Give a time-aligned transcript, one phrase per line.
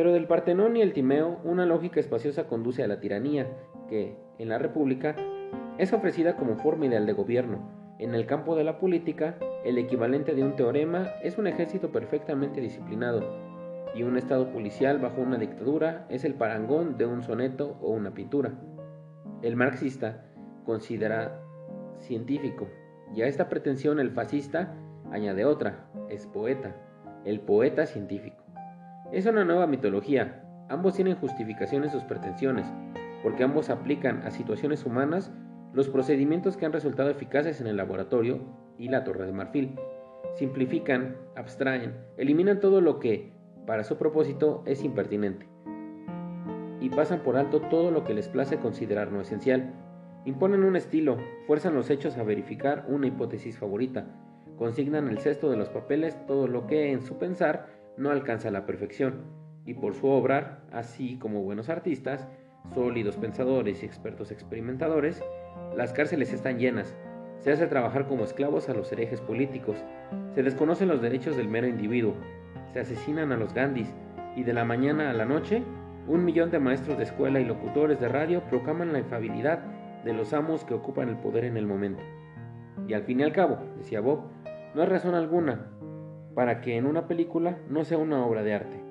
[0.00, 3.46] Pero del Partenón y el Timeo, una lógica espaciosa conduce a la tiranía,
[3.86, 5.14] que, en la República,
[5.76, 7.68] es ofrecida como forma ideal de gobierno.
[7.98, 12.62] En el campo de la política, el equivalente de un teorema es un ejército perfectamente
[12.62, 13.30] disciplinado,
[13.94, 18.14] y un estado policial bajo una dictadura es el parangón de un soneto o una
[18.14, 18.54] pintura.
[19.42, 20.24] El marxista
[20.64, 21.42] considera
[21.98, 22.68] científico,
[23.14, 24.74] y a esta pretensión el fascista
[25.12, 26.74] añade otra, es poeta,
[27.26, 28.49] el poeta científico.
[29.12, 32.64] Es una nueva mitología, ambos tienen justificación en sus pretensiones,
[33.24, 35.32] porque ambos aplican a situaciones humanas
[35.72, 38.38] los procedimientos que han resultado eficaces en el laboratorio
[38.78, 39.76] y la torre de marfil.
[40.34, 43.32] Simplifican, abstraen, eliminan todo lo que,
[43.66, 45.48] para su propósito, es impertinente.
[46.80, 49.74] Y pasan por alto todo lo que les place considerar no esencial.
[50.24, 51.18] Imponen un estilo,
[51.48, 54.06] fuerzan los hechos a verificar una hipótesis favorita,
[54.56, 58.64] consignan el cesto de los papeles todo lo que, en su pensar, no alcanza la
[58.64, 59.16] perfección,
[59.66, 62.26] y por su obrar, así como buenos artistas,
[62.74, 65.22] sólidos pensadores y expertos experimentadores,
[65.76, 66.96] las cárceles están llenas,
[67.40, 69.76] se hace trabajar como esclavos a los herejes políticos,
[70.34, 72.14] se desconocen los derechos del mero individuo,
[72.72, 73.92] se asesinan a los Gandhis
[74.34, 75.62] y de la mañana a la noche,
[76.08, 79.58] un millón de maestros de escuela y locutores de radio proclaman la infabilidad
[80.04, 82.02] de los amos que ocupan el poder en el momento.
[82.88, 84.22] Y al fin y al cabo, decía Bob,
[84.74, 85.66] no hay razón alguna
[86.40, 88.82] para que en una película no sea una obra de arte.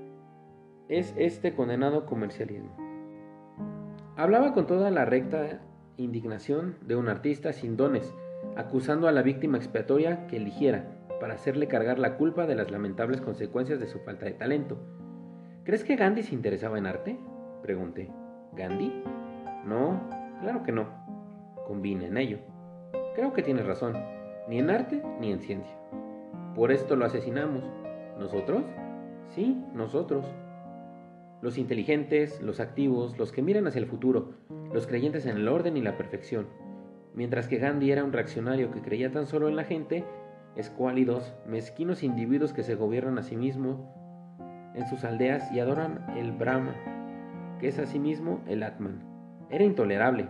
[0.88, 2.70] Es este condenado comercialismo.
[4.16, 5.60] Hablaba con toda la recta
[5.98, 8.14] indignación de un artista sin dones,
[8.56, 13.20] acusando a la víctima expiatoria que eligiera para hacerle cargar la culpa de las lamentables
[13.20, 14.78] consecuencias de su falta de talento.
[15.64, 17.18] ¿Crees que Gandhi se interesaba en arte?
[17.64, 18.12] Pregunté.
[18.54, 18.94] ¿Gandhi?
[19.66, 20.08] No,
[20.40, 20.86] claro que no.
[21.66, 22.38] Convine en ello.
[23.16, 23.98] Creo que tienes razón,
[24.48, 25.76] ni en arte ni en ciencia.
[26.56, 27.64] Por esto lo asesinamos.
[28.18, 28.64] ¿Nosotros?
[29.30, 30.26] Sí, nosotros.
[31.42, 34.34] Los inteligentes, los activos, los que miran hacia el futuro,
[34.74, 36.48] los creyentes en el orden y la perfección.
[37.14, 40.04] Mientras que Gandhi era un reaccionario que creía tan solo en la gente,
[40.56, 43.80] escuálidos, mezquinos individuos que se gobiernan a sí mismos
[44.76, 46.76] en sus aldeas y adoran el Brahma,
[47.60, 49.04] que es asimismo el Atman.
[49.50, 50.30] Era intolerable.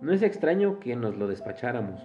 [0.00, 2.00] No es extraño que nos lo despacháramos.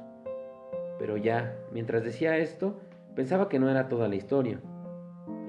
[1.00, 2.80] Pero ya, mientras decía esto,
[3.16, 4.60] pensaba que no era toda la historia.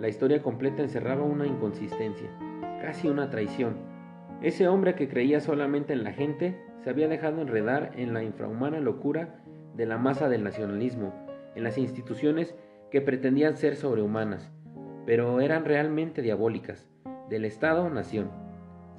[0.00, 2.30] La historia completa encerraba una inconsistencia
[2.80, 3.76] casi una traición.
[4.42, 8.80] Ese hombre que creía solamente en la gente se había dejado enredar en la infrahumana
[8.80, 9.40] locura
[9.74, 11.12] de la masa del nacionalismo,
[11.54, 12.54] en las instituciones
[12.90, 14.50] que pretendían ser sobrehumanas,
[15.04, 16.88] pero eran realmente diabólicas,
[17.28, 18.30] del Estado-nación.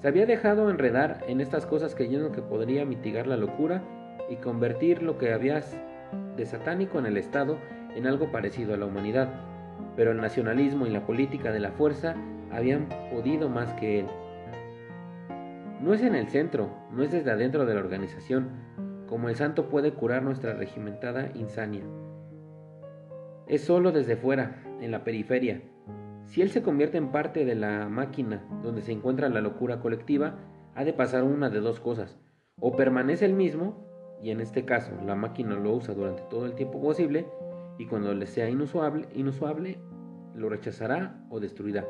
[0.02, 3.84] Se había dejado enredar en estas cosas creyendo que podría mitigar la locura
[4.30, 5.62] y convertir lo que había
[6.36, 7.58] de satánico en el Estado
[7.98, 9.30] en algo parecido a la humanidad,
[9.96, 12.16] pero el nacionalismo y la política de la fuerza
[12.52, 14.08] habían podido más que él.
[15.82, 18.50] No es en el centro, no es desde adentro de la organización,
[19.08, 21.84] como el santo puede curar nuestra regimentada insania.
[23.48, 25.62] Es solo desde fuera, en la periferia.
[26.26, 30.36] Si él se convierte en parte de la máquina donde se encuentra la locura colectiva,
[30.76, 32.20] ha de pasar una de dos cosas.
[32.60, 33.88] O permanece el mismo,
[34.22, 37.26] y en este caso la máquina lo usa durante todo el tiempo posible,
[37.78, 39.80] y cuando le sea inusuable,
[40.36, 41.86] lo rechazará o destruirá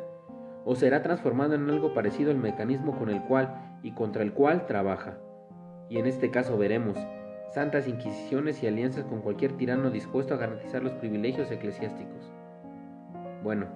[0.69, 4.65] o será transformado en algo parecido al mecanismo con el cual y contra el cual
[4.65, 5.17] trabaja.
[5.89, 6.97] Y en este caso veremos
[7.53, 12.33] santas inquisiciones y alianzas con cualquier tirano dispuesto a garantizar los privilegios eclesiásticos.
[13.45, 13.67] Bueno,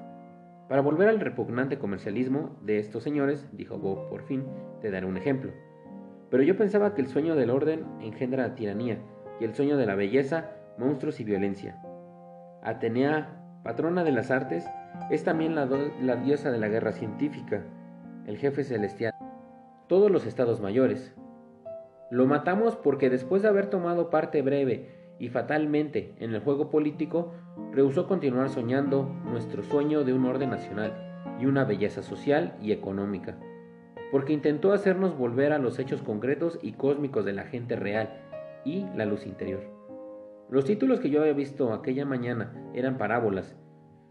[0.68, 4.44] para volver al repugnante comercialismo de estos señores, dijo Bob por fin,
[4.82, 5.54] te daré un ejemplo.
[6.30, 8.98] Pero yo pensaba que el sueño del orden engendra tiranía
[9.40, 11.82] y el sueño de la belleza, monstruos y violencia.
[12.64, 14.66] Atenea, patrona de las artes,
[15.10, 15.66] es también la,
[16.18, 17.64] diosa de la guerra científica,
[18.28, 19.14] el jefe celestial,
[19.88, 21.16] todos los estados mayores.
[22.12, 27.34] Lo matamos porque después de haber tomado parte breve y fatalmente en el juego político,
[27.72, 30.94] rehusó continuar soñando nuestro sueño de un orden nacional
[31.40, 33.38] y una belleza social y económica,
[34.12, 38.22] porque intentó hacernos volver a los hechos concretos y cósmicos de la gente real
[38.66, 39.81] y la luz interior.
[40.52, 43.56] Los títulos que yo había visto aquella mañana eran parábolas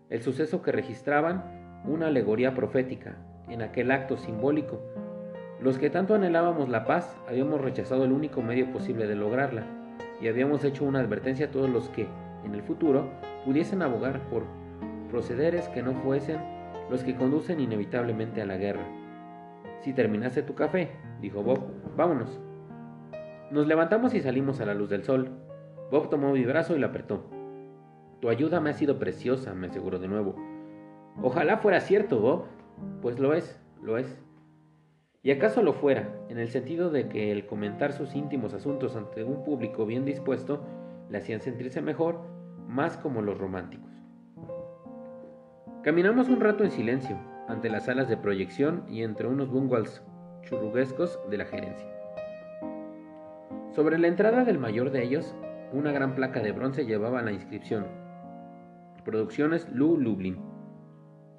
[0.08, 3.18] el suceso que registraban una alegoría profética
[3.50, 4.80] en aquel acto simbólico.
[5.60, 9.64] Los que tanto anhelábamos la paz habíamos rechazado el único medio posible de lograrla
[10.22, 12.08] y habíamos hecho una advertencia a todos los que,
[12.42, 13.10] en el futuro,
[13.44, 14.44] pudiesen abogar por
[15.10, 16.40] procederes que no fuesen
[16.88, 18.88] los que conducen inevitablemente a la guerra.
[19.82, 20.90] Si terminaste tu café,
[21.20, 21.60] dijo Bob,
[21.98, 22.40] vámonos.
[23.50, 25.49] Nos levantamos y salimos a la luz del sol.
[25.90, 27.24] Bob tomó mi brazo y lo apretó.
[28.20, 30.36] Tu ayuda me ha sido preciosa, me aseguró de nuevo.
[31.22, 32.44] Ojalá fuera cierto, Bob.
[33.02, 34.18] Pues lo es, lo es.
[35.22, 39.22] Y acaso lo fuera, en el sentido de que el comentar sus íntimos asuntos ante
[39.22, 40.64] un público bien dispuesto
[41.10, 42.20] le hacían sentirse mejor,
[42.68, 43.90] más como los románticos.
[45.82, 50.02] Caminamos un rato en silencio, ante las salas de proyección y entre unos bungalows
[50.42, 51.88] churruguescos de la gerencia.
[53.72, 55.34] Sobre la entrada del mayor de ellos,
[55.72, 57.86] una gran placa de bronce llevaba la inscripción
[59.04, 60.38] Producciones Lu Lublin.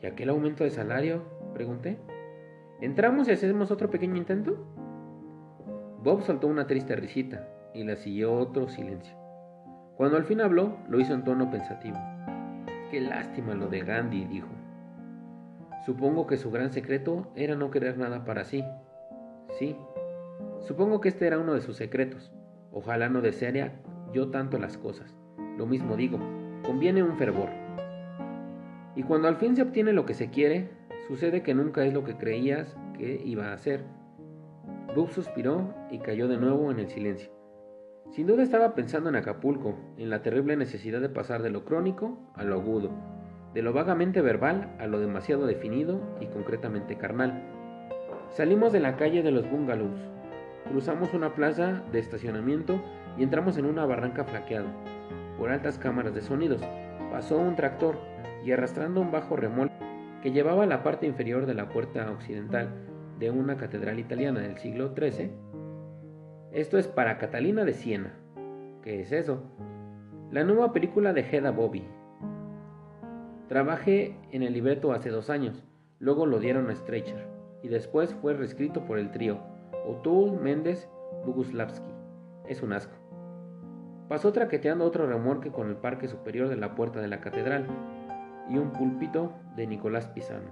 [0.02, 1.24] ¿Y aquel aumento de salario?
[1.54, 2.00] pregunté.
[2.82, 4.58] ¿Entramos y hacemos otro pequeño intento?
[6.04, 9.16] Bob soltó una triste risita y la siguió otro silencio.
[9.96, 11.98] Cuando al fin habló, lo hizo en tono pensativo.
[12.90, 14.50] Qué lástima lo de Gandhi, dijo.
[15.86, 18.66] Supongo que su gran secreto era no querer nada para sí.
[19.60, 19.76] Sí,
[20.62, 22.32] supongo que este era uno de sus secretos.
[22.72, 23.74] Ojalá no deseara
[24.14, 25.16] yo tanto las cosas.
[25.58, 26.20] Lo mismo digo,
[26.64, 27.50] conviene un fervor.
[28.96, 30.70] Y cuando al fin se obtiene lo que se quiere,
[31.08, 33.84] sucede que nunca es lo que creías que iba a ser.
[34.96, 37.32] Bob suspiró y cayó de nuevo en el silencio.
[38.12, 42.18] Sin duda estaba pensando en Acapulco, en la terrible necesidad de pasar de lo crónico
[42.36, 42.90] a lo agudo,
[43.54, 47.42] de lo vagamente verbal a lo demasiado definido y concretamente carnal.
[48.30, 50.11] Salimos de la calle de los bungalows,
[50.70, 52.82] cruzamos una plaza de estacionamiento
[53.18, 54.72] y entramos en una barranca flaqueada,
[55.38, 56.62] por altas cámaras de sonidos.
[57.12, 57.98] Pasó un tractor
[58.46, 59.76] y arrastrando un bajo remolque
[60.22, 62.70] que llevaba la parte inferior de la puerta occidental
[63.20, 65.32] de una catedral italiana del siglo XIII.
[66.52, 68.14] Esto es para Catalina de Siena.
[68.84, 69.44] ¿Qué es eso?
[70.32, 71.84] La nueva película de Hedda Bobby.
[73.48, 75.64] Trabajé en el libreto hace dos años,
[76.00, 77.28] luego lo dieron a Streicher
[77.62, 79.51] y después fue reescrito por el trío
[79.86, 80.90] O'Toole, Méndez,
[81.26, 81.92] Buguslavski.
[82.48, 82.96] Es un asco.
[84.08, 87.66] Pasó traqueteando otro remolque con el parque superior de la puerta de la catedral
[88.50, 90.52] y un púlpito de Nicolás Pisano.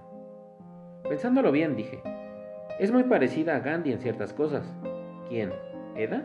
[1.04, 2.02] Pensándolo bien, dije,
[2.80, 4.74] es muy parecida a Gandhi en ciertas cosas.
[5.28, 5.52] ¿Quién?
[5.96, 6.24] ¿Eda?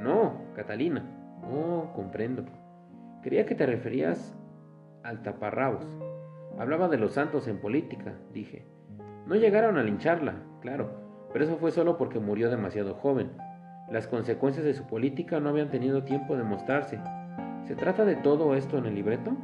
[0.00, 1.04] No, Catalina.
[1.42, 2.44] Oh, comprendo.
[3.22, 4.36] Creía que te referías
[5.02, 5.84] al taparrabos.
[6.58, 8.66] Hablaba de los santos en política, dije.
[9.26, 13.30] No llegaron a lincharla, claro, pero eso fue solo porque murió demasiado joven.
[13.90, 16.98] Las consecuencias de su política no habían tenido tiempo de mostrarse.
[17.66, 19.36] ¿Se trata de todo esto en el libreto?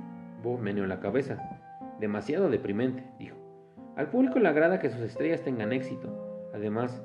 [0.42, 1.38] Bob meneó la cabeza.
[1.98, 3.36] Demasiado deprimente, dijo.
[3.96, 6.50] Al público le agrada que sus estrellas tengan éxito.
[6.52, 7.02] Además,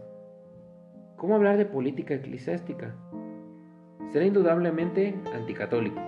[1.16, 2.96] ¿cómo hablar de política eclesiástica?
[4.12, 6.02] Será indudablemente anticatólico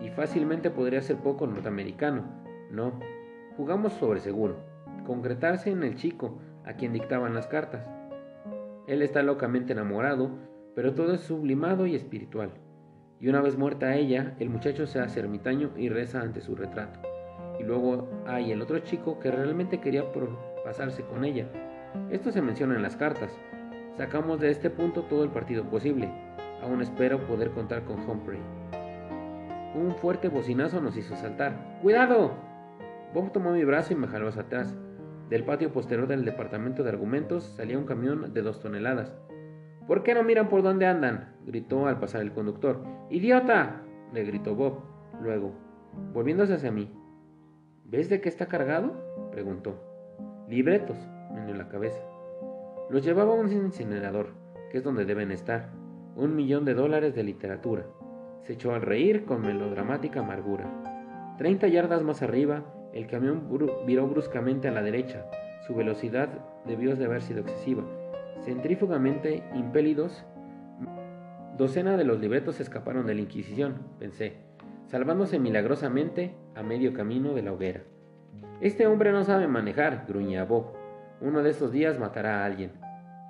[0.00, 2.24] y fácilmente podría ser poco norteamericano.
[2.70, 2.92] No,
[3.56, 4.56] jugamos sobre seguro.
[5.06, 7.97] Concretarse en el chico a quien dictaban las cartas.
[8.88, 10.48] Él está locamente enamorado
[10.78, 12.52] pero todo es sublimado y espiritual.
[13.18, 17.00] Y una vez muerta ella, el muchacho se hace ermitaño y reza ante su retrato.
[17.58, 20.04] Y luego hay el otro chico que realmente quería
[20.64, 21.48] pasarse con ella.
[22.12, 23.36] Esto se menciona en las cartas.
[23.96, 26.08] Sacamos de este punto todo el partido posible.
[26.62, 28.38] Aún espero poder contar con Humphrey.
[29.74, 31.80] Un fuerte bocinazo nos hizo saltar.
[31.82, 32.34] ¡Cuidado!
[33.12, 34.76] Bob tomó mi brazo y me jaló hacia atrás.
[35.28, 39.14] Del patio posterior del departamento de argumentos salía un camión de dos toneladas.
[39.86, 41.34] ¿Por qué no miran por dónde andan?
[41.44, 42.82] gritó al pasar el conductor.
[43.10, 43.82] ¡Idiota!
[44.12, 44.80] le gritó Bob.
[45.22, 45.52] Luego,
[46.14, 46.90] volviéndose hacia mí.
[47.84, 49.30] ¿Ves de qué está cargado?
[49.30, 49.74] preguntó.
[50.48, 50.96] Libretos,
[51.34, 52.00] meneó la cabeza.
[52.88, 54.28] Los llevaba un incinerador,
[54.70, 55.70] que es donde deben estar.
[56.16, 57.84] Un millón de dólares de literatura.
[58.42, 60.64] Se echó al reír con melodramática amargura.
[61.36, 62.64] Treinta yardas más arriba,
[62.98, 63.44] el camión
[63.86, 65.24] viró bruscamente a la derecha.
[65.66, 66.28] Su velocidad
[66.66, 67.84] debió de haber sido excesiva
[68.44, 70.24] Centrífugamente impelidos,
[71.56, 74.34] docena de los libretos escaparon de la Inquisición, pensé,
[74.86, 77.82] salvándose milagrosamente a medio camino de la hoguera.
[78.60, 80.72] Este hombre no sabe manejar, gruñía Bob.
[81.20, 82.72] Uno de estos días matará a alguien.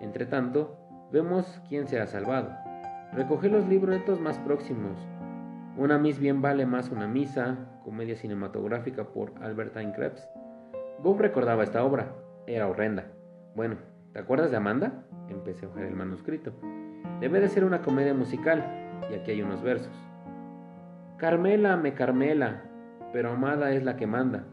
[0.00, 0.78] Entre tanto,
[1.12, 2.50] vemos quién se ha salvado.
[3.12, 4.96] Recogí los libretos más próximos.
[5.78, 10.28] Una Miss bien vale más una misa, comedia cinematográfica por Albertine Krebs.
[11.02, 12.14] Bob recordaba esta obra.
[12.46, 13.06] Era horrenda.
[13.54, 13.76] Bueno,
[14.12, 15.04] ¿Te acuerdas de Amanda?
[15.28, 16.52] Empecé a ojear el manuscrito.
[17.20, 18.64] Debe de ser una comedia musical,
[19.08, 19.92] y aquí hay unos versos.
[21.18, 22.64] Carmela, me Carmela,
[23.12, 24.46] pero Amada es la que manda.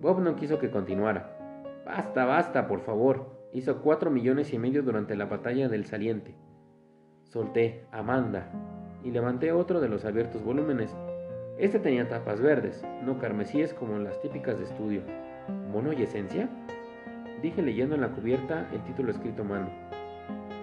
[0.00, 1.36] Bob no quiso que continuara.
[1.86, 3.38] Basta, basta, por favor.
[3.52, 6.34] Hizo cuatro millones y medio durante la batalla del saliente.
[7.22, 8.50] Solté Amanda
[9.04, 10.94] y levanté otro de los abiertos volúmenes.
[11.58, 15.02] Este tenía tapas verdes, no carmesíes como las típicas de estudio.
[15.72, 16.48] ¿Mono y esencia?
[17.42, 19.70] Dije leyendo en la cubierta el título escrito a mano.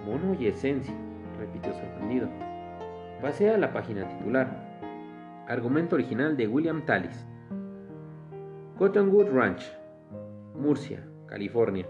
[0.05, 0.93] Mono y esencia,
[1.37, 2.29] repitió sorprendido.
[3.21, 4.47] Pasé a la página titular.
[5.47, 7.25] Argumento original de William Tallis.
[8.77, 9.63] Cottonwood Ranch,
[10.53, 11.87] Murcia, California.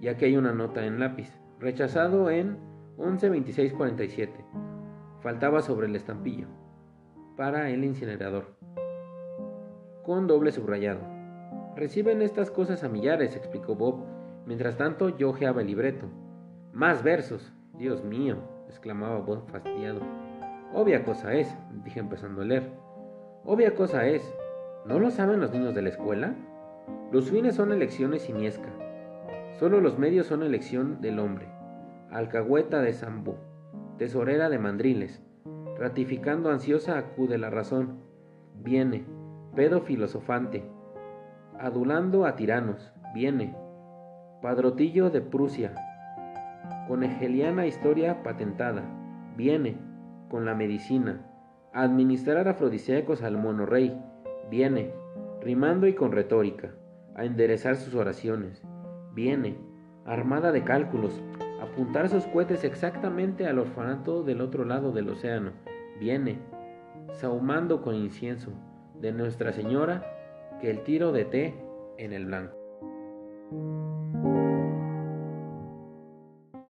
[0.00, 2.58] y aquí hay una nota en lápiz, rechazado en
[2.98, 4.65] 112647.
[5.26, 6.46] Faltaba sobre el estampillo,
[7.36, 8.54] para el incinerador,
[10.04, 11.00] con doble subrayado.
[11.74, 14.04] Reciben estas cosas a millares, explicó Bob.
[14.46, 16.06] Mientras tanto, yo ojeaba el libreto.
[16.72, 17.52] Más versos.
[17.76, 18.36] Dios mío,
[18.68, 19.98] exclamaba Bob fastidiado.
[20.72, 21.52] Obvia cosa es,
[21.82, 22.70] dije empezando a leer.
[23.44, 24.22] Obvia cosa es.
[24.84, 26.36] ¿No lo saben los niños de la escuela?
[27.10, 28.68] Los fines son elecciones siniesca.
[29.58, 31.48] Solo los medios son elección del hombre.
[32.12, 33.34] Alcahueta de Zambú,
[33.98, 35.22] tesorera de mandriles.
[35.78, 37.98] Ratificando ansiosa acude la razón.
[38.62, 39.04] Viene,
[39.54, 40.64] pedo filosofante.
[41.58, 42.92] Adulando a tiranos.
[43.14, 43.54] Viene.
[44.42, 45.74] Padrotillo de Prusia.
[46.88, 48.82] Con hegeliana historia patentada.
[49.36, 49.76] Viene.
[50.30, 51.26] Con la medicina.
[51.72, 54.00] administrar afrodisíacos al monorrey.
[54.50, 54.92] Viene.
[55.42, 56.72] Rimando y con retórica
[57.16, 58.62] a enderezar sus oraciones.
[59.14, 59.56] Viene,
[60.04, 61.22] armada de cálculos,
[61.60, 65.52] apuntar sus cohetes exactamente al orfanato del otro lado del océano.
[65.98, 66.38] Viene,
[67.12, 68.50] sahumando con incienso
[69.00, 70.04] de Nuestra Señora
[70.60, 71.54] que el tiro de té
[71.98, 72.56] en el blanco.